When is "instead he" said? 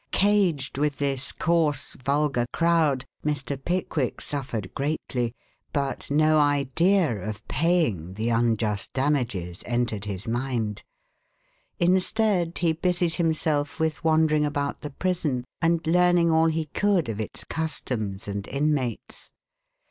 11.77-12.73